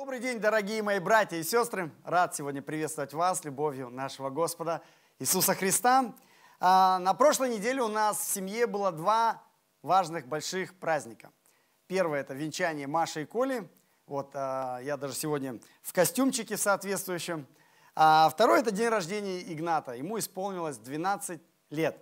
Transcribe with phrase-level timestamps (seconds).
[0.00, 1.92] Добрый день, дорогие мои братья и сестры.
[2.04, 4.80] Рад сегодня приветствовать вас любовью нашего Господа
[5.18, 6.14] Иисуса Христа.
[6.58, 9.42] А, на прошлой неделе у нас в семье было два
[9.82, 11.30] важных больших праздника.
[11.86, 13.68] Первое– это венчание Маши и Коли.
[14.06, 17.46] Вот а, я даже сегодня в костюмчике соответствующем.
[17.94, 19.92] А второе– это день рождения Игната.
[19.92, 21.98] Ему исполнилось 12 лет.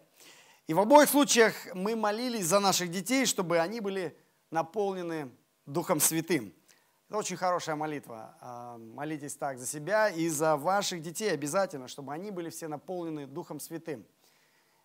[0.68, 4.16] И в обоих случаях мы молились за наших детей, чтобы они были
[4.52, 5.32] наполнены
[5.66, 6.54] Духом Святым.
[7.08, 8.36] Это очень хорошая молитва.
[8.42, 13.26] А, молитесь так за себя и за ваших детей обязательно, чтобы они были все наполнены
[13.26, 14.04] Духом Святым.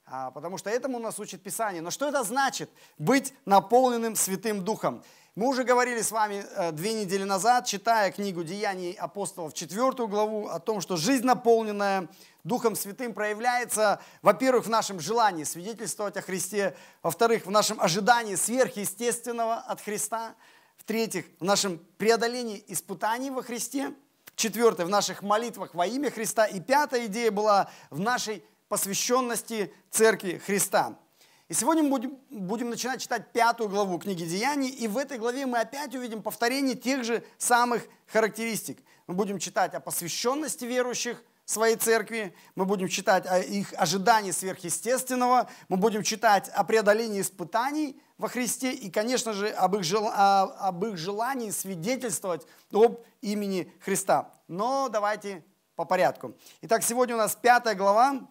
[0.06, 1.82] А, потому что этому нас учит Писание.
[1.82, 5.04] Но что это значит быть наполненным Святым Духом?
[5.36, 10.48] Мы уже говорили с вами э, две недели назад, читая книгу «Деяний апостолов», четвертую главу,
[10.48, 12.08] о том, что жизнь, наполненная
[12.46, 19.56] Духом Святым, проявляется, во-первых, в нашем желании свидетельствовать о Христе, во-вторых, в нашем ожидании сверхъестественного
[19.56, 20.36] от Христа–
[20.84, 23.94] в-третьих, в нашем преодолении испытаний во Христе.
[24.36, 26.46] Четвертое, в наших молитвах во имя Христа.
[26.46, 31.00] И пятая идея была в нашей посвященности Церкви Христа.
[31.48, 35.46] И сегодня мы будем, будем начинать читать пятую главу книги Деяний, и в этой главе
[35.46, 38.80] мы опять увидим повторение тех же самых характеристик.
[39.08, 45.50] Мы будем читать о посвященности верующих, своей церкви, мы будем читать о их ожидании сверхъестественного,
[45.68, 50.08] мы будем читать о преодолении испытаний во Христе и, конечно же, об их, жел...
[50.08, 54.32] об их желании свидетельствовать об имени Христа.
[54.48, 55.44] Но давайте
[55.76, 56.36] по порядку.
[56.62, 58.28] Итак, сегодня у нас пятая глава,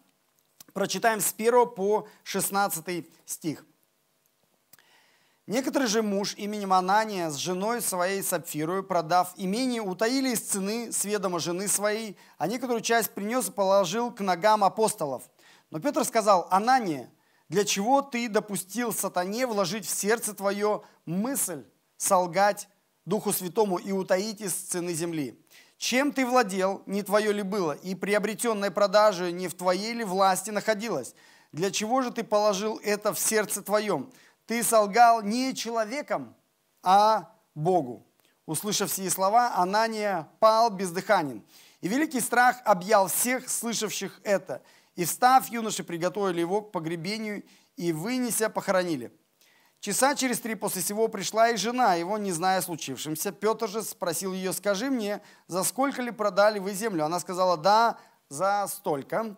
[0.72, 3.64] прочитаем с 1 по 16 стих.
[5.48, 11.04] Некоторый же муж именем Анания с женой своей Сапфирою, продав имение, утаили из цены с
[11.04, 15.24] ведома жены своей, а некоторую часть принес и положил к ногам апостолов.
[15.70, 17.10] Но Петр сказал, Анания,
[17.52, 21.64] для чего ты допустил сатане вложить в сердце твое мысль
[21.98, 22.66] солгать
[23.04, 25.38] Духу Святому и утаить из цены земли?
[25.76, 30.50] Чем ты владел, не твое ли было, и приобретенная продажа не в твоей ли власти
[30.50, 31.14] находилась?
[31.52, 34.10] Для чего же ты положил это в сердце твоем?
[34.46, 36.34] ты солгал не человеком,
[36.82, 38.06] а Богу.
[38.46, 41.44] Услышав сие слова, Анания пал бездыханен.
[41.80, 44.62] И великий страх объял всех слышавших это.
[44.94, 47.44] И встав, юноши приготовили его к погребению
[47.76, 49.12] и, вынеся, похоронили.
[49.80, 53.32] Часа через три после сего пришла и жена его, не зная о случившемся.
[53.32, 57.04] Петр же спросил ее, скажи мне, за сколько ли продали вы землю?
[57.04, 57.98] Она сказала, да,
[58.28, 59.36] за столько.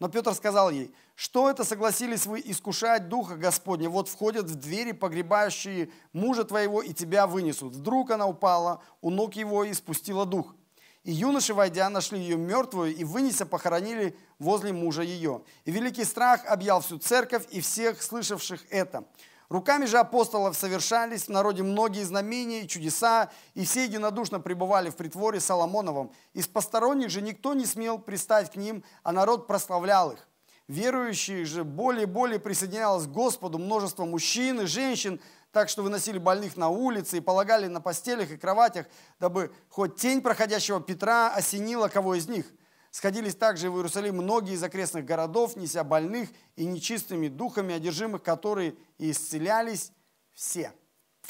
[0.00, 3.88] Но Петр сказал ей, что это согласились вы искушать Духа Господня?
[3.88, 7.76] Вот входят в двери погребающие мужа твоего и тебя вынесут.
[7.76, 10.56] Вдруг она упала у ног его и спустила дух.
[11.04, 15.42] И юноши, войдя, нашли ее мертвую и, вынеся, похоронили возле мужа ее.
[15.66, 19.04] И великий страх объял всю церковь и всех слышавших это.
[19.50, 24.96] Руками же апостолов совершались в народе многие знамения и чудеса, и все единодушно пребывали в
[24.96, 26.10] притворе Соломоновом.
[26.32, 30.26] Из посторонних же никто не смел пристать к ним, а народ прославлял их.
[30.68, 35.20] Верующие же более и более присоединялось к Господу множество мужчин и женщин,
[35.54, 38.86] так что выносили больных на улице и полагали на постелях и кроватях,
[39.18, 42.44] дабы хоть тень проходящего Петра осенила кого из них–
[42.94, 48.76] Сходились также в Иерусалим многие из окрестных городов, неся больных и нечистыми духами, одержимых, которые
[48.98, 49.90] исцелялись
[50.32, 50.72] все.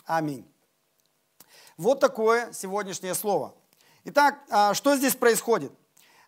[0.04, 0.46] Аминь.
[1.78, 3.54] Вот такое сегодняшнее слово.
[4.04, 5.72] Итак, а, что здесь происходит?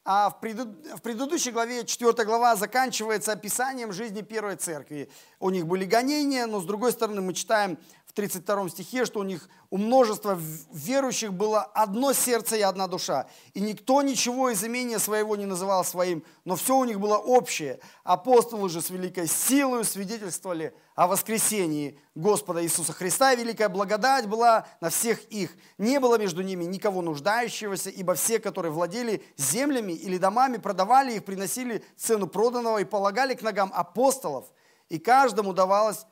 [0.08, 5.10] А в, предыдущей главе, 4 глава, заканчивается описанием жизни первой церкви.
[5.40, 7.76] У них были гонения, но с другой стороны мы читаем
[8.16, 10.40] 32 стихе, что у них, у множества
[10.72, 13.26] верующих было одно сердце и одна душа.
[13.52, 17.78] И никто ничего из имения своего не называл своим, но все у них было общее.
[18.04, 24.66] Апостолы же с великой силой свидетельствовали о воскресении Господа Иисуса Христа, и великая благодать была
[24.80, 25.50] на всех их.
[25.76, 31.24] Не было между ними никого нуждающегося, ибо все, которые владели землями или домами, продавали их,
[31.26, 34.46] приносили цену проданного и полагали к ногам апостолов,
[34.88, 36.06] и каждому давалось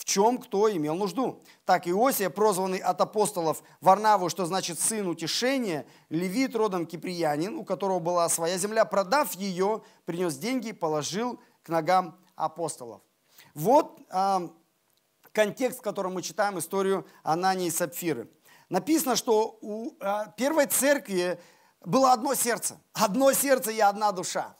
[0.00, 1.42] в чем кто имел нужду.
[1.66, 7.98] Так Иосия, прозванный от апостолов Варнаву, что значит сын утешения, левит родом киприянин, у которого
[7.98, 13.02] была своя земля, продав ее, принес деньги и положил к ногам апостолов.
[13.52, 14.48] Вот э,
[15.32, 18.30] контекст, в котором мы читаем историю Анании и Сапфиры.
[18.70, 21.38] Написано, что у э, первой церкви
[21.84, 22.80] было одно сердце.
[22.94, 24.56] Одно сердце и одна душа.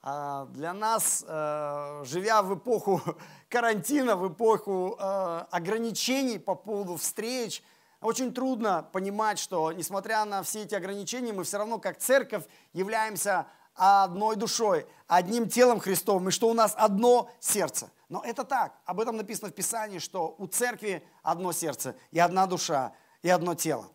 [0.00, 3.02] А для нас, э, живя в эпоху
[3.48, 7.62] карантина, в эпоху э, ограничений по поводу встреч,
[8.00, 13.46] очень трудно понимать, что несмотря на все эти ограничения, мы все равно как церковь являемся
[13.74, 17.90] одной душой, одним телом Христовым, и что у нас одно сердце.
[18.08, 18.78] Но это так.
[18.84, 22.92] Об этом написано в Писании, что у церкви одно сердце, и одна душа,
[23.22, 23.88] и одно тело.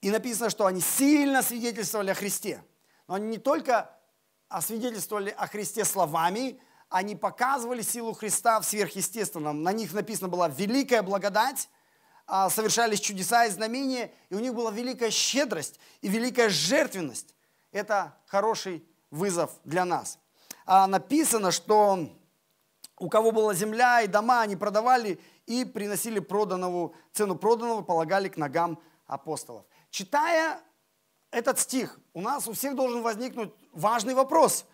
[0.00, 2.62] И написано, что они сильно свидетельствовали о Христе.
[3.06, 3.90] Но они не только
[4.48, 9.62] освидетельствовали о Христе словами, они показывали силу Христа в сверхъестественном.
[9.62, 11.68] На них написано была великая благодать,
[12.26, 17.34] а, совершались чудеса и знамения, и у них была великая щедрость и великая жертвенность.
[17.72, 20.18] Это хороший вызов для нас.
[20.64, 22.10] А написано, что
[22.98, 28.36] у кого была земля и дома, они продавали и приносили проданного, цену проданного полагали к
[28.36, 29.64] ногам апостолов.
[29.90, 30.60] Читая
[31.30, 34.66] этот стих, у нас у всех должен возникнуть важный вопрос.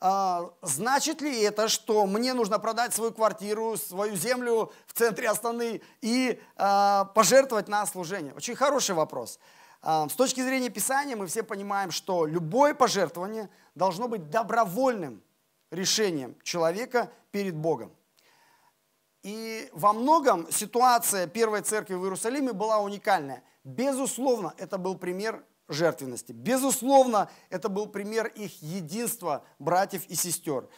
[0.00, 5.80] А, значит ли это, что мне нужно продать свою квартиру, свою землю в центре Астаны
[6.00, 8.32] и а, пожертвовать на служение?
[8.34, 9.38] Очень хороший вопрос.
[9.80, 15.22] А, с точки зрения Писания мы все понимаем, что любое пожертвование должно быть добровольным
[15.70, 17.92] решением человека перед Богом.
[19.22, 23.44] И во многом ситуация Первой Церкви в Иерусалиме была уникальная.
[23.62, 26.32] Безусловно, это был пример жертвенности.
[26.32, 30.68] Безусловно, это был пример их единства братьев и сестер.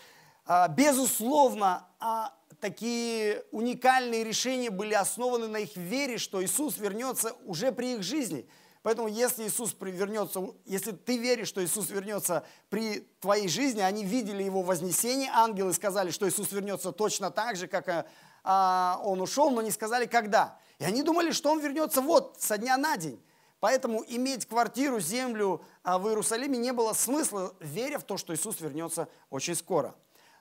[0.47, 7.73] А, безусловно, а, такие уникальные решения были основаны на их вере, что Иисус вернется уже
[7.73, 8.47] при их жизни.
[8.83, 14.43] Поэтому если Иисус вернется, если ты веришь, что Иисус вернется при твоей жизни, они видели
[14.43, 18.07] его вознесение, ангелы сказали, что Иисус вернется точно так же, как
[18.45, 20.59] а, он ушел, но не сказали когда.
[20.79, 23.19] И они думали, что он вернется вот, со дня на день.
[23.65, 28.61] Поэтому иметь квартиру, землю а, в Иерусалиме не было смысла, веря в то, что Иисус
[28.61, 29.95] вернется очень скоро.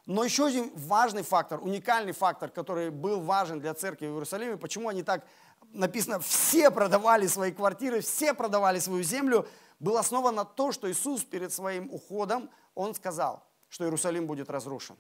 [0.05, 4.89] Но еще один важный фактор, уникальный фактор, который был важен для церкви в Иерусалиме, почему
[4.89, 5.25] они так,
[5.71, 9.47] написано, все продавали свои квартиры, все продавали свою землю,
[9.79, 14.97] был основан на то, что Иисус перед своим уходом, Он сказал, что Иерусалим будет разрушен.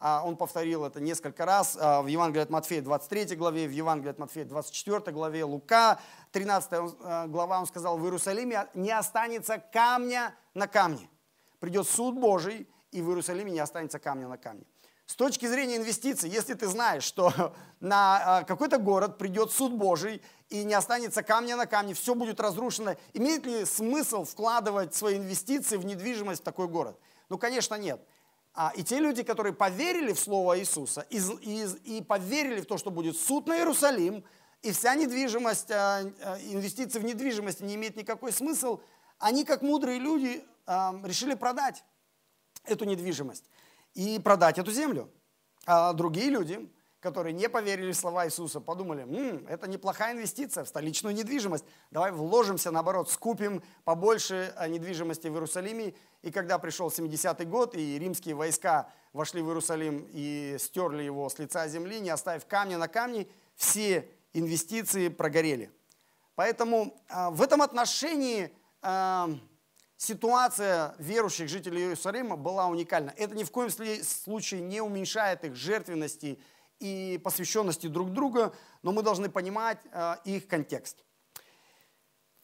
[0.00, 4.10] А, он повторил это несколько раз а, в Евангелии от Матфея 23 главе, в Евангелии
[4.10, 6.00] от Матфея 24 главе, Лука
[6.32, 11.10] 13 а, глава, он сказал, в Иерусалиме не останется камня на камне.
[11.58, 14.64] Придет суд Божий, и в Иерусалиме не останется камня на камне.
[15.04, 20.64] С точки зрения инвестиций, если ты знаешь, что на какой-то город придет суд Божий и
[20.64, 25.84] не останется камня на камне, все будет разрушено, имеет ли смысл вкладывать свои инвестиции в
[25.84, 26.98] недвижимость в такой город?
[27.28, 28.00] Ну, конечно, нет.
[28.52, 32.78] А, и те люди, которые поверили в Слово Иисуса и, и, и поверили в то,
[32.78, 34.24] что будет суд на Иерусалим,
[34.62, 38.80] и вся недвижимость, а, а, инвестиции в недвижимость не имеет никакой смысл,
[39.18, 40.44] они, как мудрые люди,
[41.02, 41.84] решили продать
[42.64, 43.44] эту недвижимость
[43.94, 45.10] и продать эту землю.
[45.66, 46.70] А другие люди,
[47.00, 51.64] которые не поверили в слова Иисуса, подумали, М, это неплохая инвестиция в столичную недвижимость.
[51.90, 55.94] Давай вложимся, наоборот, скупим побольше а, недвижимости в Иерусалиме.
[56.22, 61.38] И когда пришел 70-й год, и римские войска вошли в Иерусалим и стерли его с
[61.38, 63.26] лица земли, не оставив камня на камне,
[63.56, 65.70] все инвестиции прогорели.
[66.34, 69.30] Поэтому а, в этом отношении а,
[69.96, 73.14] ситуация верующих жителей Иерусалима была уникальна.
[73.16, 76.38] Это ни в коем случае не уменьшает их жертвенности
[76.80, 81.04] и посвященности друг друга, но мы должны понимать э, их контекст.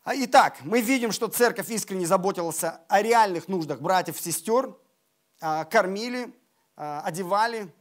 [0.04, 4.76] А, итак, мы видим, что церковь искренне заботилась о реальных нуждах братьев и сестер,
[5.40, 6.32] э, кормили,
[6.76, 7.72] э, одевали.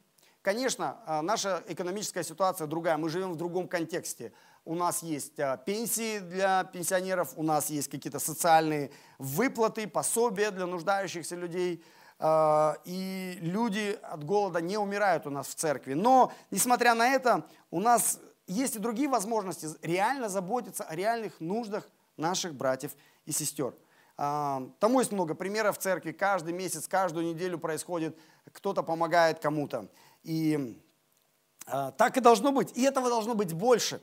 [0.42, 4.32] Конечно, наша экономическая ситуация другая, мы живем в другом контексте.
[4.64, 11.36] У нас есть пенсии для пенсионеров, у нас есть какие-то социальные выплаты, пособия для нуждающихся
[11.36, 15.94] людей– а, и люди от голода не умирают у нас в церкви.
[15.94, 21.88] Но, несмотря на это, у нас есть и другие возможности реально заботиться о реальных нуждах
[22.18, 22.92] наших братьев
[23.26, 23.74] и сестер.
[24.18, 26.12] А, тому есть много примеров в церкви.
[26.12, 28.18] Каждый месяц, каждую неделю происходит,
[28.54, 29.90] кто-то помогает кому-то.
[30.24, 30.80] И
[31.68, 32.76] а, так и должно быть.
[32.78, 34.02] И этого должно быть больше.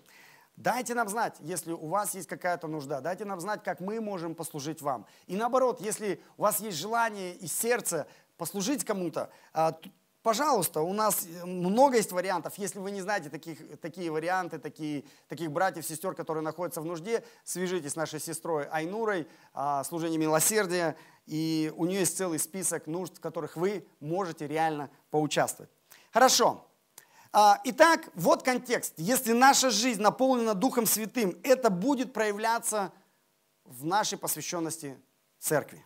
[0.57, 3.01] Дайте нам знать, если у вас есть какая-то нужда.
[3.01, 5.07] Дайте нам знать, как мы можем послужить вам.
[5.27, 8.07] И наоборот, если у вас есть желание и сердце
[8.37, 9.79] послужить кому-то, а,
[10.23, 12.55] пожалуйста, у нас много есть вариантов.
[12.59, 17.25] Если вы не знаете таких, такие варианты, такие, таких братьев, сестер, которые находятся в нужде,
[17.45, 23.17] свяжитесь с нашей сестрой Айнурой, а, служение милосердия, и у нее есть целый список нужд,
[23.17, 25.71] в которых вы можете реально поучаствовать.
[26.13, 26.67] Хорошо.
[27.35, 28.93] А, итак, вот контекст.
[28.99, 32.93] Если наша жизнь наполнена Духом Святым, это будет проявляться
[33.65, 34.99] в нашей посвященности
[35.39, 35.83] церкви.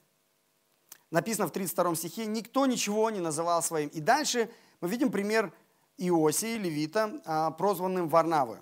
[1.12, 3.90] Написано в 32 стихе, никто ничего не называл своим.
[3.90, 4.50] И дальше
[4.80, 5.52] мы видим пример
[5.98, 8.60] Иосии, левита, а, прозванным Варнавы.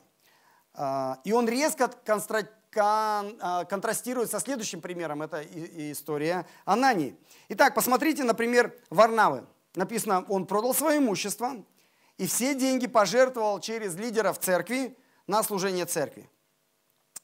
[0.74, 1.88] А, и он резко
[2.70, 5.42] контрастирует со следующим примером, это
[5.90, 7.16] история Анании.
[7.48, 9.46] Итак, посмотрите, например, Варнавы.
[9.74, 11.64] Написано, он продал свое имущество,
[12.18, 16.28] и все деньги пожертвовал через лидеров церкви на служение церкви.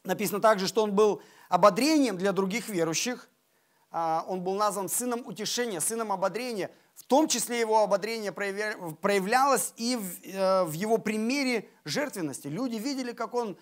[0.05, 3.29] Написано также, что он был ободрением для других верующих.
[3.91, 6.71] А, он был назван сыном утешения, сыном ободрения.
[6.95, 12.49] В том числе его ободрение проявлялось и в, в его примере жертвенности.
[12.49, 13.57] Люди видели, как он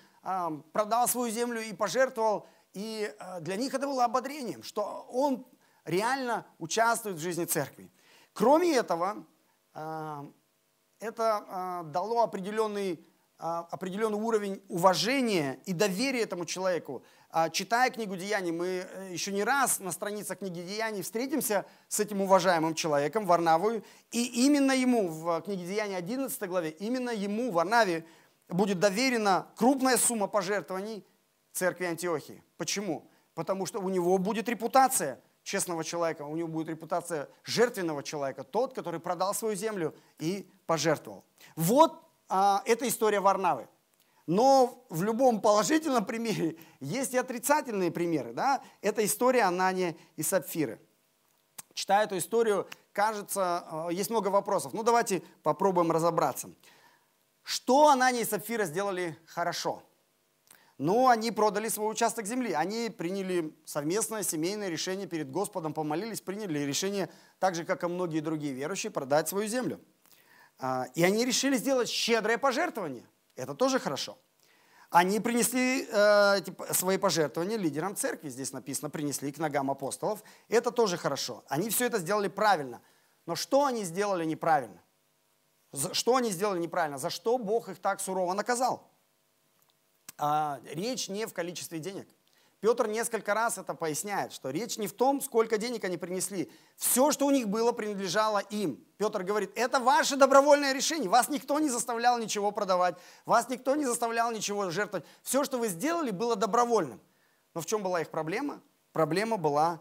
[0.73, 5.47] продал свою землю и пожертвовал, и для них это было ободрением, что он
[5.85, 7.91] реально участвует в жизни церкви.
[8.35, 9.25] Кроме этого,
[11.01, 13.05] это дало определенный,
[13.39, 17.03] определенный уровень уважения и доверия этому человеку.
[17.53, 22.23] Читая книгу Деяний, мы э, еще не раз на страницах книги Деяний встретимся с этим
[22.23, 28.07] уважаемым человеком, Варнавою, и именно ему в книге Деяний 11 главе, именно ему, Варнаве,
[28.49, 31.05] будет доверена крупная сумма пожертвований
[31.53, 32.43] церкви Антиохии.
[32.57, 33.11] Почему?
[33.35, 38.75] Потому что у него будет репутация честного человека, у него будет репутация жертвенного человека, тот,
[38.75, 41.25] который продал свою землю и пожертвовал.
[41.57, 43.67] Вот а, эта история Варнавы.
[44.27, 48.35] Но в любом положительном примере есть и отрицательные примеры.
[48.35, 48.63] Да?
[48.83, 50.79] Это история Анания и Сапфиры.
[51.73, 54.75] Читая эту историю, кажется, э, есть много вопросов.
[54.75, 56.51] Ну давайте попробуем разобраться.
[57.43, 59.83] Что Анания и Сапфира сделали хорошо?
[60.79, 62.53] Ну, они продали свой участок земли.
[62.53, 68.21] Они приняли совместное семейное решение перед Господом, помолились, приняли решение, так же, как и многие
[68.21, 69.81] другие верующие, продать свою землю.
[70.61, 73.05] А, и они решили сделать щедрое пожертвование.
[73.35, 74.19] Это тоже хорошо.
[74.91, 76.41] Они принесли э,
[76.73, 80.23] свои пожертвования лидерам церкви, здесь написано, принесли к ногам апостолов.
[80.49, 81.45] Это тоже хорошо.
[81.49, 82.81] Они все это сделали правильно.
[83.27, 84.81] Но что они сделали неправильно?
[85.93, 86.97] Что они сделали неправильно?
[86.97, 88.88] За что Бог их так сурово наказал?
[90.19, 92.09] А, речь не в количестве денег.
[92.61, 96.51] Петр несколько раз это поясняет, что речь не в том, сколько денег они принесли.
[96.77, 98.85] Все, что у них было, принадлежало им.
[98.97, 101.09] Петр говорит, это ваше добровольное решение.
[101.09, 105.07] Вас никто не заставлял ничего продавать, вас никто не заставлял ничего жертвовать.
[105.23, 107.01] Все, что вы сделали, было добровольным.
[107.55, 108.61] Но в чем была их проблема?
[108.93, 109.81] Проблема была,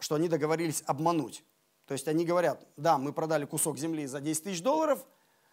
[0.00, 1.44] что они договорились обмануть.
[1.86, 5.06] То есть они говорят, да, мы продали кусок земли за 10 тысяч долларов,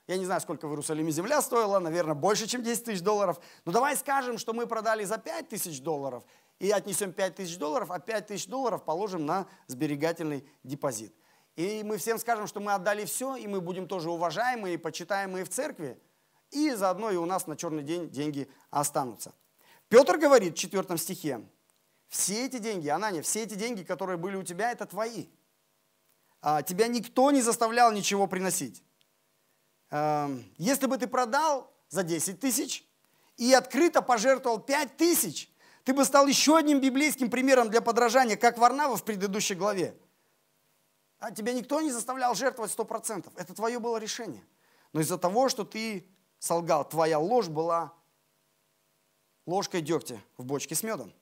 [0.08, 3.40] я не знаю, сколько в Иерусалиме земля стоила, наверное, больше, чем 10 тысяч долларов.
[3.66, 6.24] Но давай скажем, что мы продали за 5 тысяч долларов
[6.60, 11.14] и отнесем 5 тысяч долларов, а 5 тысяч долларов положим на сберегательный депозит.
[11.58, 15.44] И мы всем скажем, что мы отдали все, и мы будем тоже уважаемые и почитаемые
[15.44, 16.00] в церкви,
[16.52, 19.34] и заодно и у нас на черный день деньги останутся.
[19.90, 21.42] Петр говорит в 4 стихе,
[22.08, 25.28] все эти деньги, Анания, все эти деньги, которые были у тебя, это твои.
[26.42, 28.84] А, тебя никто не заставлял ничего приносить.
[29.90, 32.86] Если бы ты продал за 10 тысяч
[33.38, 35.50] и открыто пожертвовал 5 тысяч,
[35.86, 39.98] ты бы стал еще одним библейским примером для подражания, как Варнава в предыдущей главе.
[41.20, 43.32] А тебя никто не заставлял жертвовать 100%.
[43.38, 44.44] Это твое было решение.
[44.94, 46.06] Но из-за того, что ты
[46.40, 47.94] солгал, твоя ложь была
[49.46, 51.14] ложкой дегтя в бочке с медом.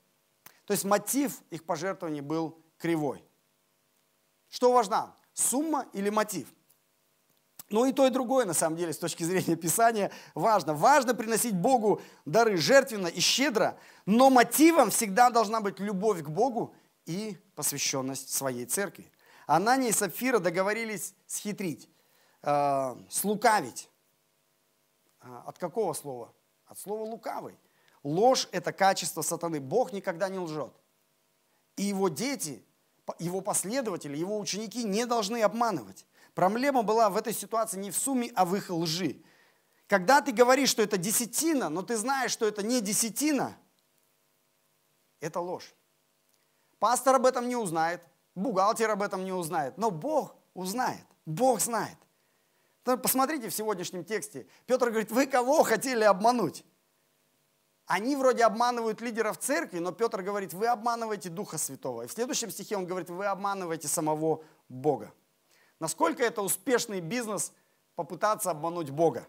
[0.66, 3.24] То есть мотив их пожертвований был кривой.
[4.50, 5.16] Что важно?
[5.34, 6.52] Сумма или мотив?
[7.70, 10.74] Ну и то, и другое, на самом деле, с точки зрения Писания, важно.
[10.74, 16.76] Важно приносить Богу дары жертвенно и щедро, но мотивом всегда должна быть любовь к Богу
[17.06, 19.12] и посвященность своей церкви.
[19.48, 21.90] Анания и Сапфира договорились схитрить,
[22.44, 23.90] э, слукавить.
[25.22, 26.34] Э, от какого слова?
[26.68, 27.58] От слова лукавый.
[28.04, 29.60] Ложь– это качество сатаны.
[29.60, 30.74] Бог никогда не лжет.
[31.78, 32.64] И его дети
[33.20, 36.06] его последователи, его ученики не должны обманывать.
[36.36, 39.24] Проблема была в этой ситуации не в сумме, а в их лжи.
[39.88, 43.58] Когда ты говоришь, что это десятина, но ты знаешь, что это не десятина,
[45.22, 45.74] это ложь.
[46.78, 48.04] Пастор об этом не узнает,
[48.36, 51.98] бухгалтер об этом не узнает, но Бог узнает, Бог знает.
[52.84, 54.46] Посмотрите в сегодняшнем тексте.
[54.66, 56.66] Петр говорит, вы кого хотели обмануть?
[57.86, 62.02] Они вроде обманывают лидеров церкви, но Петр говорит, вы обманываете Духа Святого.
[62.04, 65.14] И в следующем стихе он говорит, вы обманываете самого Бога.
[65.80, 67.52] Насколько это успешный бизнес
[67.96, 69.28] попытаться обмануть Бога?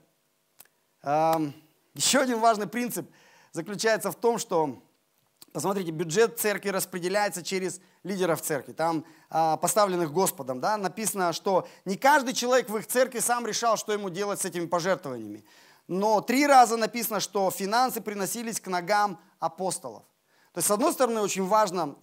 [1.02, 3.10] Еще один важный принцип
[3.52, 4.82] заключается в том, что,
[5.52, 10.60] посмотрите, бюджет церкви распределяется через лидеров церкви, там а, поставленных Господом.
[10.60, 10.76] Да?
[10.76, 14.66] Написано, что не каждый человек в их церкви сам решал, что ему делать с этими
[14.66, 15.44] пожертвованиями.
[15.88, 20.02] Но три раза написано, что финансы приносились к ногам апостолов.
[20.52, 21.96] То есть, с одной стороны, очень важно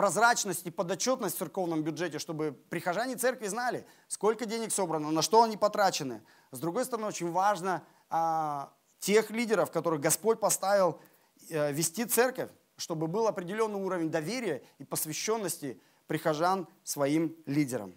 [0.00, 5.42] прозрачность и подотчетность в церковном бюджете, чтобы прихожане церкви знали, сколько денег собрано, на что
[5.42, 6.22] они потрачены.
[6.52, 8.64] С другой стороны, очень важно э,
[8.98, 11.02] тех лидеров, которых Господь поставил
[11.50, 17.92] э, вести церковь, чтобы был определенный уровень доверия и посвященности прихожан своим лидерам.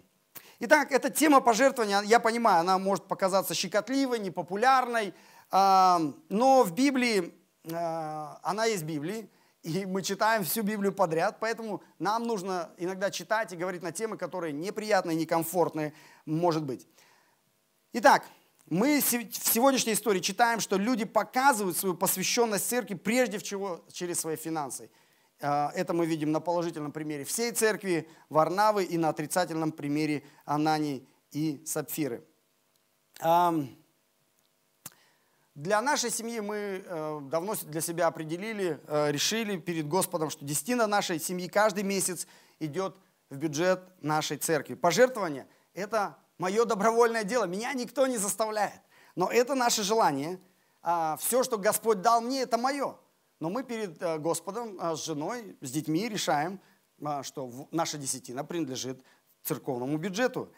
[0.58, 5.14] Итак, эта тема пожертвования, я понимаю, она может показаться щекотливой, непопулярной,
[5.50, 7.32] а, но в Библии
[7.72, 9.30] она есть в Библии,
[9.64, 14.18] и мы читаем всю Библию подряд, поэтому нам нужно иногда читать и говорить на темы,
[14.18, 15.94] которые неприятные, некомфортные,
[16.26, 16.86] может быть.
[17.94, 18.24] Итак,
[18.66, 24.36] мы в сегодняшней истории читаем, что люди показывают свою посвященность церкви прежде всего через свои
[24.36, 24.90] финансы.
[25.40, 31.08] А, это мы видим на положительном примере всей церкви Варнавы и на отрицательном примере Анании
[31.30, 32.22] и Сапфиры.
[35.54, 40.88] Для нашей семьи мы э, давно для себя определили, э, решили перед Господом, что десятина
[40.88, 42.26] нашей семьи каждый месяц
[42.58, 42.96] идет
[43.30, 44.74] в бюджет нашей церкви.
[44.74, 48.80] Пожертвование– это мое добровольное дело, меня никто не заставляет.
[49.14, 50.40] Но это наше желание.
[50.82, 52.96] А, Все, что Господь дал мне, это мое.
[53.38, 56.58] Но мы перед э, Господом с женой, с детьми решаем,
[57.22, 59.04] что наша десятина принадлежит
[59.44, 60.52] церковному бюджету.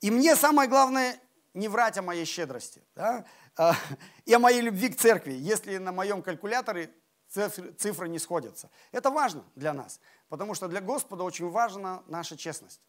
[0.00, 1.20] И мне самое главное
[1.54, 2.82] не врать о моей щедрости.
[2.94, 3.24] Да?
[3.56, 3.74] А,
[4.24, 6.92] и о моей любви к церкви, если на моем калькуляторе
[7.28, 8.70] цифры, не сходятся.
[8.90, 12.80] Это важно для нас, потому что для Господа очень важна наша честность.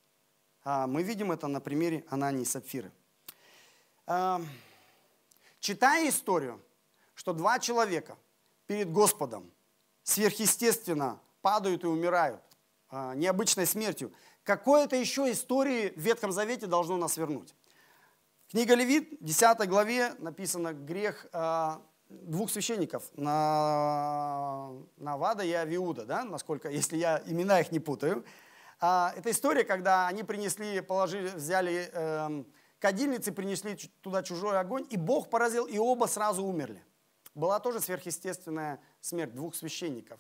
[0.64, 2.92] А, мы видим это на примере Анании и Сапфиры.
[4.08, 4.42] А,
[5.60, 6.62] читая историю,
[7.14, 8.18] что два человека
[8.66, 9.52] перед Господом
[10.04, 12.42] сверхъестественно падают и умирают
[12.92, 14.12] необычной смертью,
[14.44, 17.54] какой-то еще истории в Ветхом Завете должно нас вернуть.
[18.52, 21.78] Книга Левит, 10 главе написано грех э,
[22.10, 28.26] двух священников, на, Навада и Авиуда, да, насколько, если я имена их не путаю.
[28.82, 32.44] А, это история, когда они принесли, положили, взяли э,
[32.80, 36.84] кадильницы, принесли туда чужой огонь, и Бог поразил, и оба сразу умерли.
[37.34, 40.20] Была тоже сверхъестественная смерть двух священников.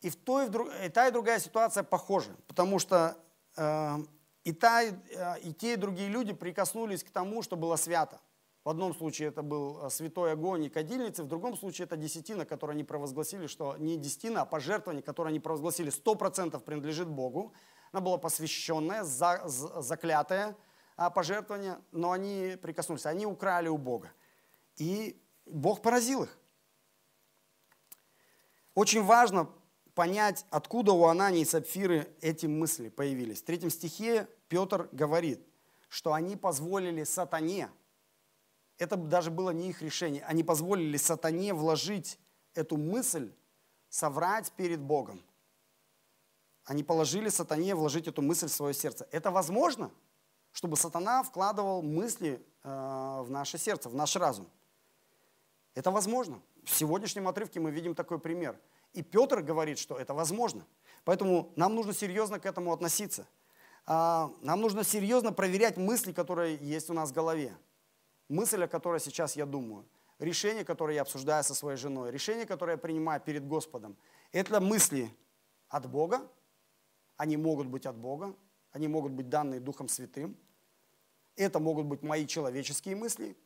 [0.00, 0.48] И, в той,
[0.84, 3.16] и, та, и другая ситуация похожа, потому что
[3.56, 3.98] э,
[4.44, 8.20] и, та, э, и те, и другие люди прикоснулись к тому, что было свято.
[8.64, 12.44] В одном случае это был э, святой огонь и кадильницы, в другом случае это десятина,
[12.44, 17.54] которую они провозгласили, что не десятина, а пожертвование, которое они провозгласили 100% принадлежит Богу.
[17.92, 20.56] Она была посвященная, за, заклятое
[20.96, 24.12] а, пожертвование, но они прикоснулись, они украли у Бога.
[24.76, 26.38] И Бог поразил их.
[28.74, 29.50] Очень важно
[29.94, 33.40] понять, откуда у Анании и Сапфиры эти мысли появились.
[33.42, 35.40] В третьем стихе Петр говорит,
[35.88, 37.70] что они позволили сатане,
[38.78, 42.18] это даже было не их решение, они позволили сатане вложить
[42.54, 43.32] эту мысль,
[43.88, 45.22] соврать перед Богом.
[46.64, 49.08] Они положили сатане вложить эту мысль в свое сердце.
[49.12, 49.92] Это возможно,
[50.50, 52.68] чтобы сатана вкладывал мысли э,
[53.22, 54.48] в наше сердце, в наш разум.
[55.74, 56.42] Это возможно.
[56.64, 58.58] В сегодняшнем отрывке мы видим такой пример–
[58.92, 60.66] и Петр говорит, что это возможно.
[61.04, 63.26] Поэтому нам нужно серьезно к этому относиться.
[63.86, 67.56] А, нам нужно серьезно проверять мысли, которые есть у нас в голове.
[68.28, 69.86] Мысль, о которой сейчас я думаю.
[70.18, 72.10] Решение, которое я обсуждаю со своей женой.
[72.10, 73.96] Решение, которое я принимаю перед Господом.
[74.32, 75.10] Это мысли
[75.68, 76.20] от Бога.
[77.16, 78.34] Они могут быть от Бога.
[78.72, 80.36] Они могут быть данные Духом Святым.
[81.36, 83.36] Это могут быть мои человеческие мысли,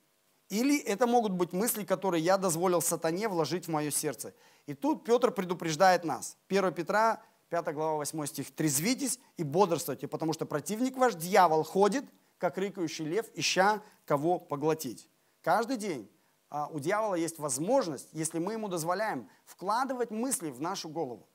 [0.48, 4.34] или это могут быть мысли, которые я дозволил сатане вложить в мое сердце.
[4.66, 6.36] И тут Петр предупреждает нас.
[6.48, 8.54] 1 Петра, 5 глава, 8 стих.
[8.54, 12.04] «Трезвитесь и бодрствуйте, потому что противник ваш, дьявол, ходит,
[12.38, 15.08] как рыкающий лев, ища кого поглотить».
[15.42, 16.10] Каждый день
[16.48, 21.28] а, у дьявола есть возможность, если мы ему дозволяем, вкладывать мысли в нашу голову.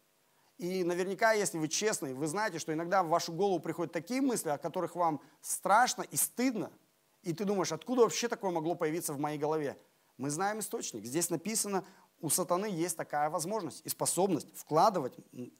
[0.58, 4.50] И наверняка, если вы честны, вы знаете, что иногда в вашу голову приходят такие мысли,
[4.50, 6.72] о которых вам страшно и стыдно–
[7.24, 9.78] и ты думаешь, откуда вообще такое могло появиться в моей голове?
[10.18, 11.06] Мы знаем источник.
[11.06, 11.86] Здесь написано,
[12.22, 15.14] у сатаны есть такая возможность и способность вкладывать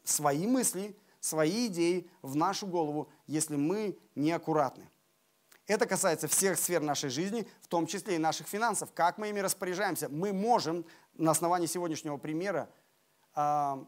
[0.04, 4.90] свои мысли, свои идеи в нашу голову, если мы неаккуратны.
[5.68, 8.90] Это касается всех сфер нашей жизни, в том числе и наших финансов.
[8.94, 10.10] Как мы ими распоряжаемся?
[10.10, 12.70] Мы можем на основании сегодняшнего примера
[13.36, 13.86] э,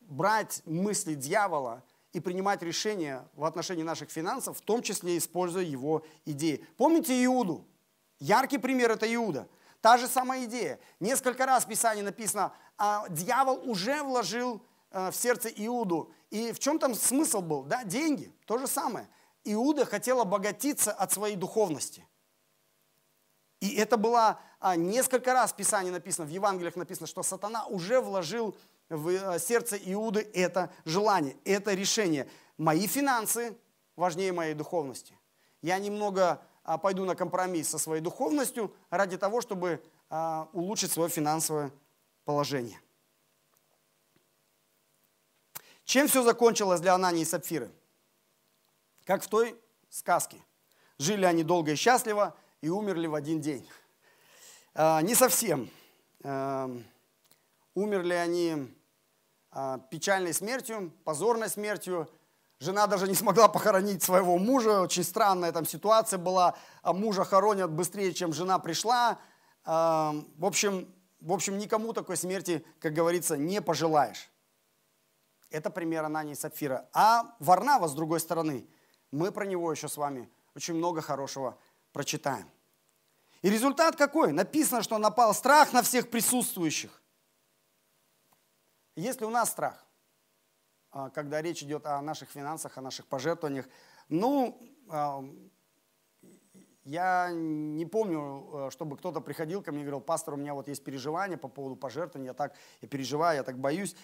[0.00, 1.82] брать мысли дьявола–
[2.16, 6.64] и принимать решения в отношении наших финансов, в том числе используя его идеи.
[6.78, 7.66] Помните Иуду?
[8.18, 9.46] Яркий пример– это Иуда.
[9.86, 10.80] Та же самая идея.
[10.98, 16.12] Несколько раз в Писании написано, а дьявол уже вложил э, в сердце Иуду.
[16.28, 17.62] И в чем там смысл был?
[17.62, 18.34] Да, деньги.
[18.46, 19.08] То же самое.
[19.44, 22.04] Иуда хотел обогатиться от своей духовности.
[23.60, 28.00] И это было а, несколько раз в Писании написано, в Евангелиях написано, что сатана уже
[28.00, 28.56] вложил
[28.88, 32.28] в э, сердце Иуды это желание, это решение.
[32.58, 33.56] Мои финансы
[33.94, 35.16] важнее моей духовности.
[35.62, 36.42] Я немного
[36.78, 41.70] пойду на компромисс со своей духовностью ради того, чтобы а, улучшить свое финансовое
[42.24, 42.80] положение.
[45.84, 47.70] Чем все закончилось для Анании и Сапфиры?
[49.04, 49.56] Как в той
[49.88, 50.42] сказке.
[50.98, 53.68] Жили они долго и счастливо и умерли в один день.
[54.74, 55.70] А, не совсем.
[57.74, 58.74] умерли они
[59.58, 62.10] а, печальной смертью, позорной смертью.
[62.58, 64.80] Жена даже не смогла похоронить своего мужа.
[64.80, 66.56] Очень странная там ситуация была.
[66.82, 69.18] А мужа хоронят быстрее, чем жена пришла.
[69.64, 74.30] А, в общем, в общем, никому такой смерти, как говорится, не пожелаешь.
[75.50, 76.88] Это пример Анании и Сапфира.
[76.92, 78.66] А Варнава, с другой стороны,
[79.10, 81.58] мы про него еще с вами очень много хорошего
[81.92, 82.50] прочитаем.
[83.42, 84.32] И результат какой?
[84.32, 87.02] Написано, что напал страх на всех присутствующих.
[88.96, 89.85] Есть ли у нас страх,
[91.14, 93.66] когда речь идет о наших финансах, о наших пожертвованиях?
[94.08, 95.24] Ну, а,
[96.86, 100.68] я не помню, э, чтобы кто-то приходил ко мне и говорил, пастор, у меня вот
[100.68, 103.96] есть переживания по поводу пожертвований, я так я переживаю, я так боюсь.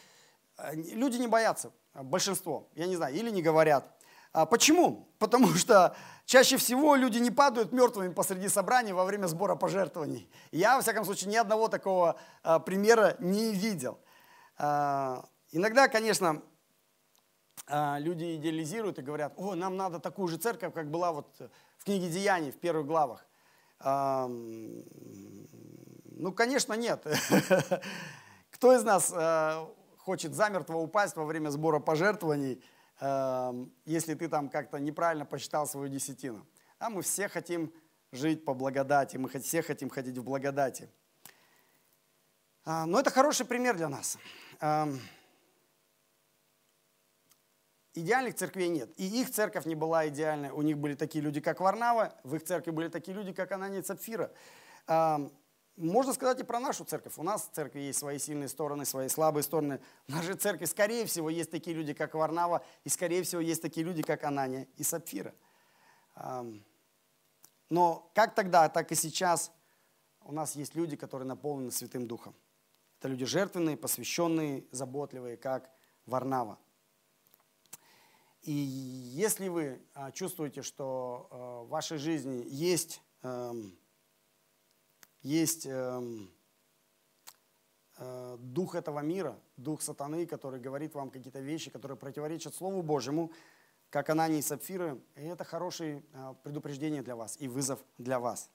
[0.59, 3.89] Э, люди не боятся, большинство, я не знаю, или не говорят.
[4.33, 5.09] А почему?
[5.21, 10.29] Потому что чаще всего люди не падают мертвыми посреди собрания во время сбора пожертвований.
[10.51, 14.01] Я, во всяком случае, ни одного такого а, примера не видел.
[14.59, 16.43] А, иногда, конечно, а,
[17.69, 21.29] люди идеализируют и говорят, о, нам надо такую же церковь, как была вот
[21.79, 23.25] в книге Деяний в первых главах.
[23.83, 24.83] Ну,
[26.35, 27.07] конечно, нет.
[28.51, 29.67] Кто из нас э,
[29.99, 32.62] хочет замертво упасть во время сбора пожертвований,
[33.85, 36.47] если ты там как-то неправильно посчитал свою десятину?
[36.79, 37.73] А мы все хотим
[38.12, 40.91] жить по благодати, мы все хотим ходить в благодати.
[42.65, 44.19] А, но это хороший пример для нас.
[47.95, 48.91] Идеальных церквей нет.
[48.97, 50.51] И их церковь не была идеальной.
[50.51, 53.83] У них были такие люди, как Варнава, в их церкви были такие люди, как Анания
[53.83, 54.31] Цапфира.
[55.77, 57.15] Можно сказать и про нашу церковь.
[57.17, 59.81] У нас в церкви есть свои сильные стороны, свои слабые стороны.
[60.07, 63.85] В нашей церкви, скорее всего, есть такие люди, как Варнава, и, скорее всего, есть такие
[63.85, 65.35] люди, как Анания и Сапфира.
[67.71, 69.51] Но как тогда, так и сейчас
[70.25, 72.35] у нас есть люди, которые наполнены Святым Духом.
[72.99, 75.71] Это люди жертвенные, посвященные, заботливые, как
[76.05, 76.59] Варнава.
[78.43, 83.79] И если вы а, чувствуете, что а, в вашей жизни есть, эм,
[85.23, 86.29] есть эм,
[87.99, 93.31] э, дух этого мира, дух сатаны, который говорит вам какие-то вещи, которые противоречат Слову Божьему,
[93.91, 98.51] как Анани и Сапфиры, это хорошее а, предупреждение для вас и вызов для вас.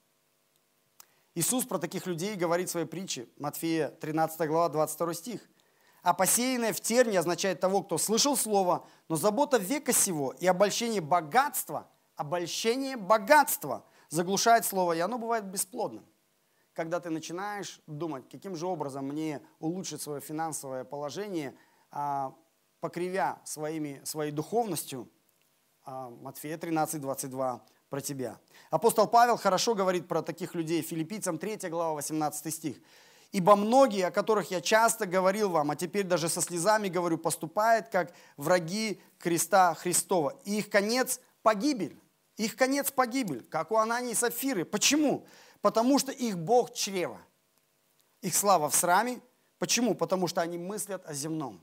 [1.34, 5.48] Иисус про таких людей говорит в своей притче, Матфея 13 глава, 22 стих–
[6.02, 11.00] а посеянное в терне означает того, кто слышал слово, но забота века сего и обольщение
[11.00, 16.04] богатства, обольщение богатства заглушает слово, и оно бывает бесплодным.
[16.72, 21.56] Когда ты начинаешь думать, каким же образом мне улучшить свое финансовое положение,
[21.90, 22.34] а,
[22.80, 25.08] покривя своими, своей духовностью,
[25.84, 28.38] а, Матфея 13, 22 про тебя.
[28.70, 32.76] Апостол Павел хорошо говорит про таких людей, филиппийцам 3 глава, 18 стих.
[33.30, 37.88] Ибо многие, о которых я часто говорил вам, а теперь даже со слезами говорю, поступают
[37.88, 40.38] как враги креста Христова.
[40.44, 42.00] И их конец– погибель.
[42.36, 44.64] Их конец– погибель, как у Анании и Сафиры.
[44.64, 45.26] Почему?
[45.60, 47.20] Потому что их Бог– чрево.
[48.22, 49.20] Их слава в сраме.
[49.58, 49.94] Почему?
[49.94, 51.60] Потому что они мыслят о земном.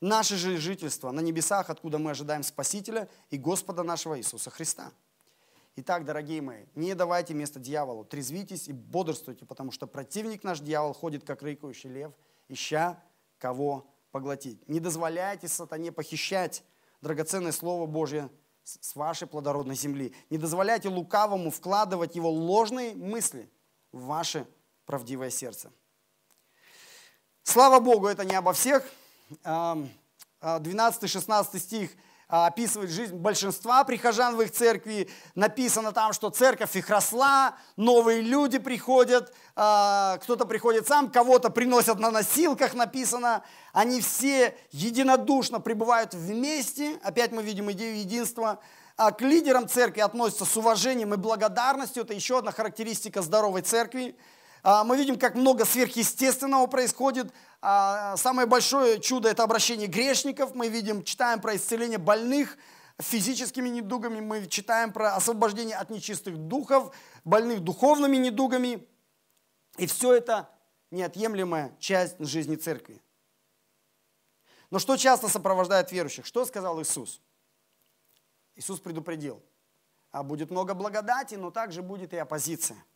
[0.00, 4.92] Наше же жительство на небесах, откуда мы ожидаем Спасителя и Господа нашего Иисуса Христа.
[5.78, 10.94] Итак, дорогие мои, не давайте место дьяволу, трезвитесь и бодрствуйте, потому что противник наш дьявол
[10.94, 12.12] ходит, как рыкающий лев,
[12.48, 12.98] ища
[13.36, 14.66] кого поглотить.
[14.70, 16.64] Не дозволяйте сатане похищать
[17.02, 18.30] драгоценное Слово Божье
[18.64, 20.14] с вашей плодородной земли.
[20.30, 23.52] Не дозволяйте лукавому вкладывать его ложные мысли
[23.92, 24.46] в ваше
[24.86, 25.70] правдивое сердце.
[27.42, 28.82] Слава Богу, это не обо всех.
[29.44, 31.96] 12-16 стих а,
[32.28, 35.08] описывает жизнь большинства прихожан в их церкви.
[35.34, 41.98] Написано там, что церковь их росла, новые люди приходят, а, кто-то приходит сам, кого-то приносят
[41.98, 43.44] на носилках, написано.
[43.72, 46.98] Они все единодушно пребывают вместе.
[47.02, 48.60] Опять мы видим идею единства.
[48.96, 52.02] А к лидерам церкви относятся с уважением и благодарностью.
[52.02, 54.16] Это еще одна характеристика здоровой церкви.
[54.66, 60.56] Мы видим, как много сверхъестественного происходит а, самое большое чудо– это обращение грешников.
[60.56, 62.58] Мы видим, читаем про исцеление больных
[62.98, 66.92] физическими недугами, мы читаем про освобождение от нечистых духов,
[67.24, 68.84] больных духовными недугами.
[69.78, 70.50] И все это
[70.90, 73.00] неотъемлемая часть жизни церкви.
[74.70, 76.26] Но что часто сопровождает верующих?
[76.26, 77.20] Что сказал Иисус?
[78.56, 79.40] Иисус предупредил.
[80.10, 82.84] А будет много благодати, но также будет и оппозиция–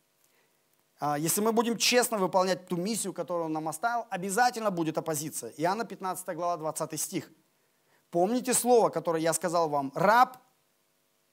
[1.17, 5.51] если мы будем честно выполнять ту миссию, которую Он нам оставил, обязательно будет оппозиция.
[5.57, 7.31] Иоанна 15 глава 20 стих.
[8.11, 9.91] Помните слово, которое я сказал вам.
[9.95, 10.37] Раб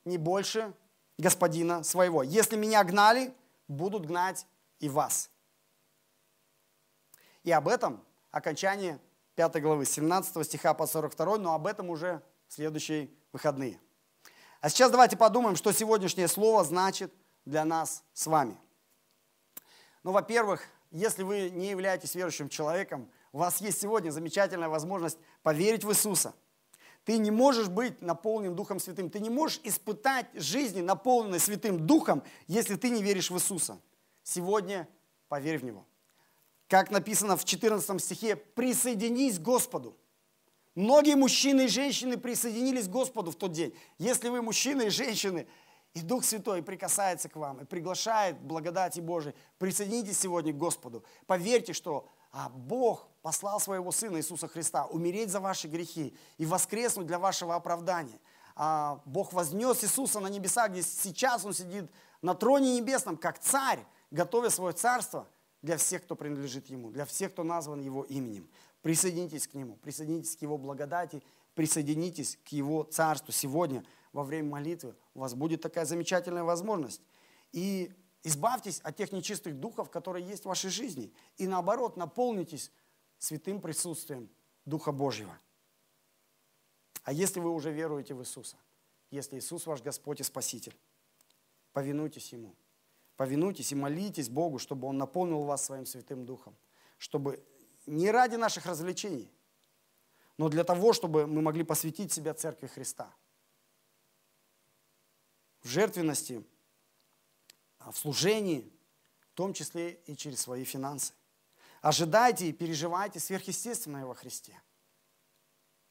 [0.04, 0.72] не больше
[1.18, 2.22] господина своего.
[2.22, 3.34] Если меня гнали,
[3.66, 4.46] будут гнать
[4.78, 5.30] и вас.
[7.42, 8.98] И об этом окончание
[9.34, 13.80] 5 главы, 17 стиха по 42, но об этом уже в следующие выходные.
[14.60, 17.12] А сейчас давайте подумаем, что сегодняшнее слово значит
[17.44, 18.58] для нас с вами.
[20.08, 25.84] Ну, во-первых, если вы не являетесь верующим человеком, у вас есть сегодня замечательная возможность поверить
[25.84, 26.34] в Иисуса.
[27.04, 29.10] Ты не можешь быть наполнен Духом Святым.
[29.10, 33.82] Ты не можешь испытать жизни, наполненной Святым Духом, если ты не веришь в Иисуса.
[34.22, 34.88] Сегодня
[35.28, 35.84] поверь в Него.
[36.68, 39.94] Как написано в 14 стихе, присоединись к Господу.
[40.74, 43.76] Многие мужчины и женщины присоединились к Господу в тот день.
[43.98, 45.46] Если вы мужчины и женщины,
[45.94, 51.04] и Дух Святой прикасается к вам и приглашает благодати Божией, присоединитесь сегодня к Господу.
[51.26, 57.06] Поверьте, что а Бог послал своего Сына Иисуса Христа умереть за ваши грехи и воскреснуть
[57.06, 58.20] для вашего оправдания.
[58.54, 61.90] А Бог вознес Иисуса на небеса, где сейчас Он сидит
[62.22, 65.26] на троне небесном, как царь, готовя свое царство
[65.62, 68.48] для всех, кто принадлежит Ему, для всех, кто назван Его именем.
[68.82, 71.22] Присоединитесь к Нему, присоединитесь к Его благодати,
[71.54, 73.32] присоединитесь к Его царству.
[73.32, 77.02] Сегодня во время молитвы у вас будет такая замечательная возможность.
[77.52, 77.92] И
[78.24, 81.12] Избавьтесь от тех нечистых духов, которые есть в вашей жизни.
[81.36, 82.72] И наоборот, наполнитесь
[83.18, 84.28] святым присутствием
[84.64, 85.38] Духа Божьего.
[87.04, 88.56] А если вы уже веруете в Иисуса,
[89.10, 90.76] если Иисус ваш Господь и Спаситель,
[91.72, 92.54] повинуйтесь Ему.
[93.16, 96.56] Повинуйтесь и молитесь Богу, чтобы Он наполнил вас своим Святым Духом.
[96.98, 97.42] Чтобы
[97.86, 99.32] не ради наших развлечений,
[100.36, 103.14] но для того, чтобы мы могли посвятить себя Церкви Христа.
[105.68, 106.42] В жертвенности
[107.78, 108.72] в служении,
[109.32, 111.12] в том числе и через свои финансы.
[111.82, 114.58] Ожидайте и переживайте сверхъестественное во Христе.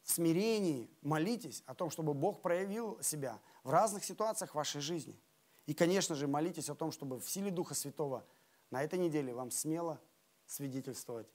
[0.02, 5.22] В смирении молитесь о том, чтобы Бог проявил себя в разных ситуациях вашей жизни.
[5.68, 8.26] И, конечно же, молитесь о том, чтобы в силе Духа Святого
[8.72, 10.02] на этой неделе вам смело
[10.48, 11.32] свидетельствовать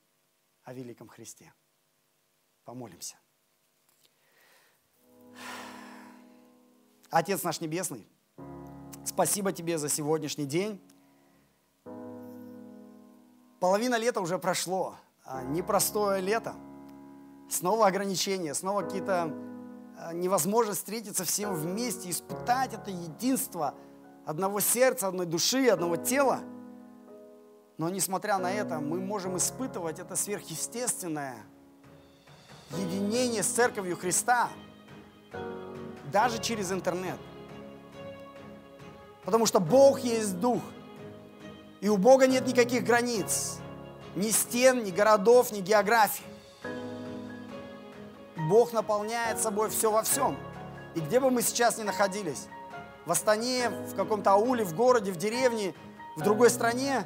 [0.64, 1.54] о великом Христе.
[2.64, 3.14] Помолимся.
[7.08, 8.08] Отец наш Небесный,
[9.04, 10.80] Спасибо тебе за сегодняшний день.
[13.58, 14.94] Половина лета уже прошло.
[15.24, 16.54] А, непростое лето.
[17.50, 19.34] Снова ограничения, снова какие-то
[19.98, 23.74] а, невозможность встретиться всем вместе, испытать это единство
[24.24, 26.40] одного сердца, одной души, одного тела.
[27.78, 31.36] Но несмотря на это, мы можем испытывать это сверхъестественное
[32.70, 34.48] единение с Церковью Христа
[36.12, 37.18] даже через интернет–
[39.24, 40.62] Потому что Бог есть Дух.
[41.80, 43.58] И у Бога нет никаких границ.
[44.14, 46.24] Ни стен, ни городов, ни географии.
[48.48, 50.36] Бог наполняет собой все во всем.
[50.94, 52.48] И где бы мы сейчас ни находились,
[53.06, 55.74] в Астане, в каком-то ауле, в городе, в деревне,
[56.16, 57.04] в другой стране,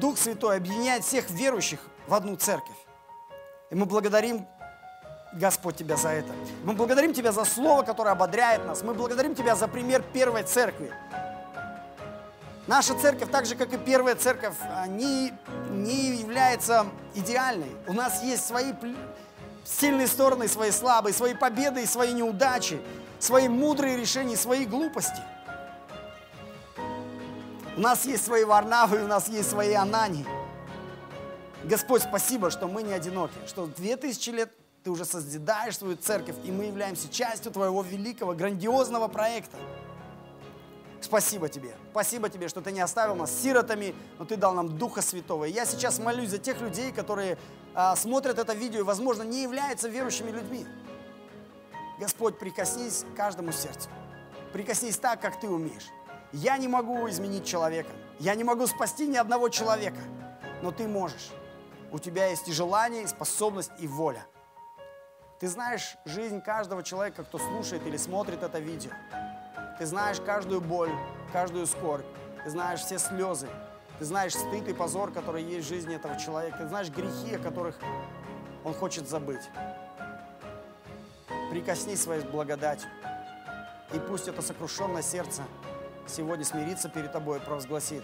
[0.00, 2.76] Дух Святой объединяет всех верующих в одну церковь.
[3.70, 4.46] И мы благодарим
[5.32, 6.32] Господь, Тебя за это.
[6.64, 8.82] Мы благодарим Тебя за Слово, которое ободряет нас.
[8.82, 10.92] Мы благодарим Тебя за пример первой церкви.
[12.66, 14.54] Наша церковь, так же, как и первая церковь,
[14.88, 15.32] не,
[15.70, 17.70] не является идеальной.
[17.86, 18.72] У нас есть свои
[19.64, 22.80] сильные стороны, свои слабые, свои победы и свои неудачи,
[23.18, 25.22] свои мудрые решения, свои глупости.
[27.76, 30.26] У нас есть свои Варнавы, у нас есть свои Анани.
[31.64, 36.50] Господь, спасибо, что мы не одиноки, что 2000 лет ты уже созидаешь свою церковь, и
[36.50, 39.56] мы являемся частью твоего великого, грандиозного проекта.
[41.00, 41.74] Спасибо тебе.
[41.90, 45.44] Спасибо тебе, что ты не оставил нас сиротами, но ты дал нам Духа Святого.
[45.44, 47.38] И я сейчас молюсь за тех людей, которые
[47.74, 50.66] а, смотрят это видео и, возможно, не являются верующими людьми.
[51.98, 53.88] Господь, прикоснись к каждому сердцу.
[54.52, 55.88] Прикоснись так, как ты умеешь.
[56.32, 57.90] Я не могу изменить человека.
[58.18, 60.00] Я не могу спасти ни одного человека.
[60.62, 61.30] Но ты можешь.
[61.92, 64.26] У тебя есть и желание, и способность, и воля.
[65.40, 68.90] Ты знаешь жизнь каждого человека, кто слушает или смотрит это видео.
[69.78, 70.92] Ты знаешь каждую боль,
[71.32, 72.04] каждую скорбь.
[72.44, 73.48] Ты знаешь все слезы.
[73.98, 76.58] Ты знаешь стыд и позор, который есть в жизни этого человека.
[76.58, 77.78] Ты знаешь грехи, о которых
[78.64, 79.48] он хочет забыть.
[81.50, 82.90] Прикоснись своей благодатью.
[83.94, 85.40] И пусть это сокрушенное сердце
[86.06, 88.02] сегодня смирится перед тобой и провозгласит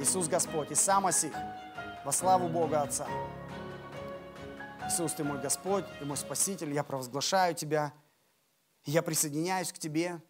[0.00, 1.34] Иисус Господь и сам осих
[2.04, 3.06] во славу Бога Отца.
[4.86, 7.92] Иисус, Ты мой Господь, Ты мой Спаситель, я провозглашаю Тебя,
[8.84, 10.20] я присоединяюсь к Тебе,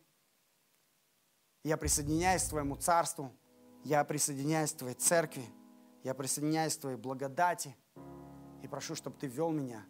[1.65, 3.33] я присоединяюсь к Твоему Царству,
[3.83, 5.45] я присоединяюсь к Твоей Церкви,
[6.05, 7.77] я присоединяюсь к Твоей благодати
[8.63, 9.85] и прошу, чтобы Ты вел меня.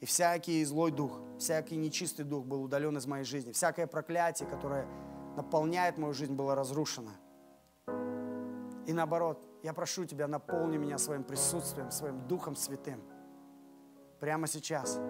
[0.00, 4.86] И всякий злой дух, всякий нечистый дух был удален из моей жизни, всякое проклятие, которое
[5.36, 7.12] наполняет мою жизнь, было разрушено.
[8.86, 13.00] И наоборот, Я прошу Тебя, наполни меня своим присутствием, своим Духом Святым.
[14.22, 15.00] Прямо сейчас.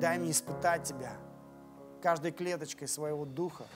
[0.00, 1.16] Дай мне испытать Тебя
[2.00, 3.66] каждой клеточкой своего духа,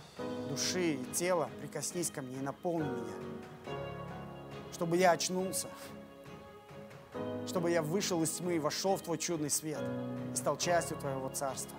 [0.48, 1.50] души и тела.
[1.60, 3.74] Прикоснись ко мне и наполни меня.
[4.72, 5.66] Чтобы я очнулся,
[7.48, 9.82] чтобы я вышел из тьмы и вошел в Твой чудный свет
[10.32, 11.76] и стал частью Твоего Царства.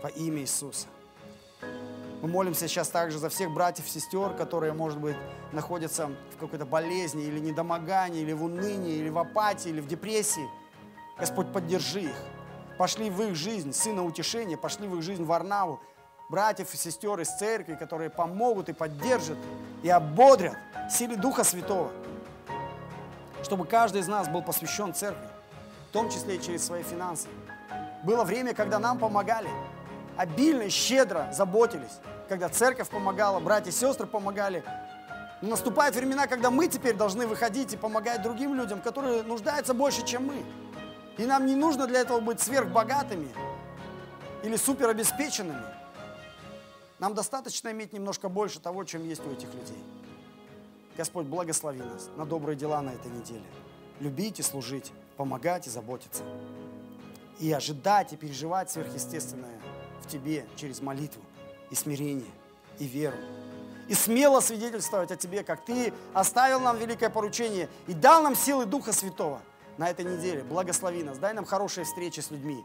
[0.00, 0.86] Во имя Иисуса.
[2.24, 5.14] Мы молимся сейчас также за всех братьев сестер, которые, может быть,
[5.52, 10.48] находятся в какой-то болезни или недомогании, или в унынии, или в апатии, или в депрессии.
[11.18, 12.16] Господь, поддержи их.
[12.78, 15.80] Пошли в их жизнь сына утешения, пошли в их жизнь Варнаву,
[16.30, 19.36] братьев и сестер из церкви, которые помогут и поддержат,
[19.82, 20.56] и ободрят
[20.90, 21.92] силе Духа Святого,
[23.42, 25.28] чтобы каждый из нас был посвящен церкви,
[25.90, 27.28] в том числе и через свои финансы.
[28.02, 29.50] Было время, когда нам помогали,
[30.16, 34.64] обильно щедро заботились, когда церковь помогала, братья и сестры помогали.
[35.40, 40.26] Наступают времена, когда мы теперь должны выходить и помогать другим людям, которые нуждаются больше, чем
[40.26, 40.42] мы.
[41.18, 43.28] И нам не нужно для этого быть сверхбогатыми
[44.42, 45.62] или суперобеспеченными.
[46.98, 49.82] Нам достаточно иметь немножко больше того, чем есть у этих людей.
[50.96, 53.44] Господь, благослови нас на добрые дела на этой неделе.
[54.00, 56.22] Любить и служить, помогать и заботиться.
[57.40, 59.60] И ожидать и переживать сверхъестественное
[60.02, 61.22] в Тебе через молитву
[61.74, 62.30] и смирение,
[62.78, 63.16] и веру.
[63.88, 68.64] И смело свидетельствовать о Тебе, как Ты оставил нам великое поручение и дал нам силы
[68.64, 69.40] Духа Святого–
[69.76, 70.42] на этой неделе.
[70.42, 72.64] Благослови нас, дай нам хорошие встречи с людьми.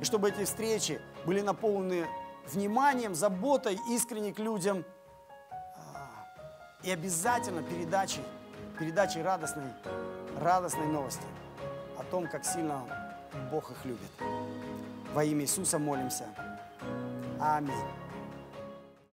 [0.00, 2.06] И чтобы эти встречи были наполнены
[2.46, 4.84] вниманием, заботой, искренне к людям
[5.76, 6.26] а,
[6.82, 8.22] и обязательно передачей,
[8.78, 9.70] передачей радостной,
[10.38, 11.24] радостной новости
[11.98, 12.82] о том, как сильно
[13.50, 14.10] Бог их любит.
[15.14, 16.24] Во имя Иисуса молимся.
[17.38, 17.74] Аминь.